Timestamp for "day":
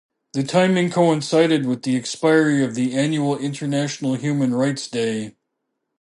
4.87-5.35